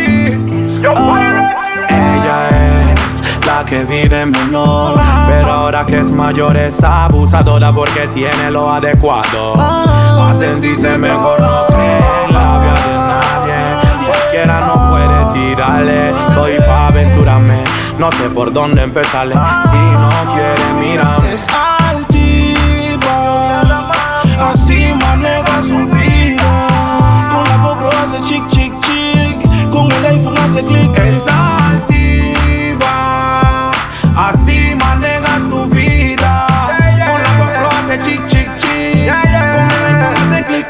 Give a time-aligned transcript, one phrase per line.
[0.00, 1.42] de oro.
[1.90, 2.48] Ella
[2.94, 4.98] es la que vive menor,
[5.28, 9.56] pero ahora que es mayor es abusadora porque tiene lo adecuado.
[9.58, 14.06] Va a sentirse mejor, no cree la vida de nadie.
[14.06, 17.62] Cualquiera no puede tirarle, estoy pa' aventurarme.
[17.98, 19.34] No sé por dónde empezarle.
[19.70, 21.36] Si no quiere, mírame.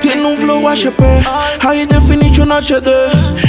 [0.00, 1.22] Tiene un flow HP,
[1.60, 2.88] High Definition HD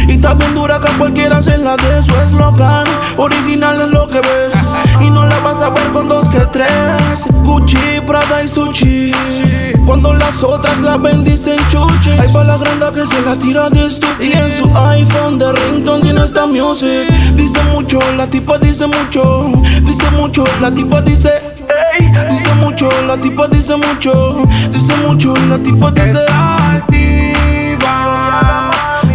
[0.08, 2.86] Y está bien dura que cualquiera se la de su eslogan
[3.18, 4.54] Original es lo que ves.
[5.02, 7.26] Y no la vas a ver con dos que tres.
[7.44, 9.12] Gucci, Prada y Sushi.
[9.86, 13.70] Cuando las otras la ven dicen chuchi Hay pa' la granda que se la tira
[13.70, 17.10] de esto Y en su iPhone de ringtone tiene esta music.
[17.36, 19.52] Dice mucho, la tipa dice mucho.
[19.82, 21.42] Dice mucho, la tipa dice
[23.14, 27.92] mucho, la tipa dice mucho Dice mucho, la tipa dice es altiva,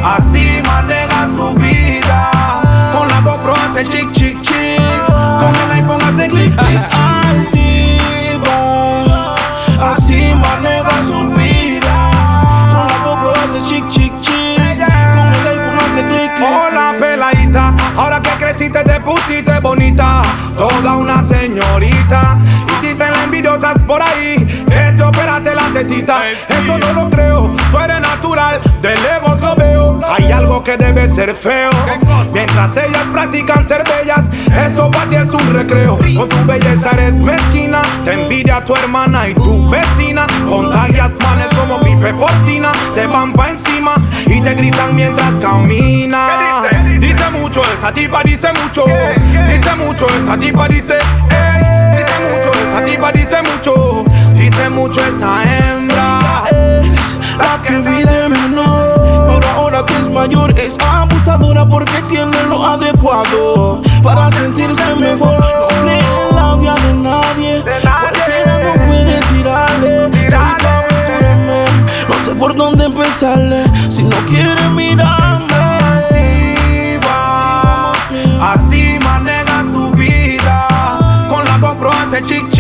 [0.05, 2.31] así maneja su vida.
[2.93, 4.81] Con la GoPro hace chic, chic, chic.
[5.39, 6.81] Con el iPhone hace clic, clic.
[7.29, 8.57] Altiva,
[9.93, 12.11] así maneja su vida.
[12.73, 14.79] Con la GoPro hace chic, chic, chic.
[15.15, 16.49] Con el iPhone hace clic, clic.
[16.49, 20.23] Hola peladita, ahora que creciste te pusiste bonita,
[20.57, 22.39] toda una señorita.
[22.78, 22.78] Y
[23.69, 24.37] envidiosas por ahí
[24.69, 26.31] que te operaste la tetita.
[26.31, 30.01] Eso no lo creo, tú eres natural, de lejos lo veo.
[30.11, 31.71] Hay algo que debe ser feo.
[32.33, 34.27] Mientras ellas practican ser bellas,
[34.67, 35.99] eso para ti es un recreo.
[36.17, 40.27] Con tu belleza eres mezquina, te envidia tu hermana y tu vecina.
[40.49, 43.95] Contagias manes como gripe porcina, te van pa' encima
[44.27, 46.63] y te gritan mientras camina.
[46.99, 48.85] Dice mucho, esa tipa dice mucho.
[49.47, 50.99] Dice mucho, esa tipa dice.
[51.91, 54.05] Dice mucho, esa tipa dice mucho.
[54.35, 56.21] Dice mucho esa hembra.
[57.39, 63.81] La que vive menor, pero ahora que es mayor es abusadora porque tiene lo adecuado
[64.03, 65.39] para sentirse mejor.
[65.39, 66.01] No cree
[66.31, 70.07] en la vida de nadie, cualquiera no puede tirarle.
[70.07, 71.65] Estoy pa' aventurarme,
[72.09, 73.65] no sé por dónde empezarle.
[73.89, 75.39] Si no quiere mirarme,
[78.41, 81.27] así maneja su vida.
[81.29, 82.58] Con la GoPro hace chic.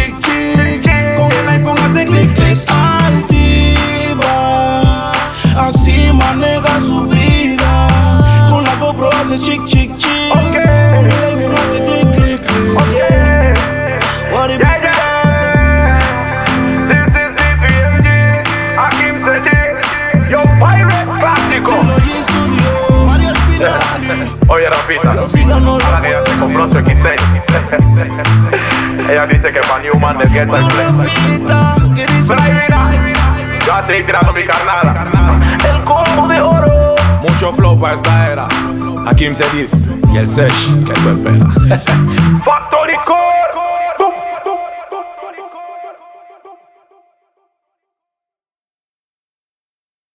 [24.48, 25.26] Oye, Rafita, ahora
[26.00, 27.16] que ella se compró su X6.
[29.10, 30.86] ella dice que para Newman del Ghetto el Play.
[33.66, 35.10] Yo así tirando mi carnada.
[35.70, 36.94] el combo de oro.
[37.20, 38.48] Mucho flow para esta era.
[39.06, 41.82] Hakim se dice y el Sesh que tú esperas.
[42.44, 43.37] Factory Code.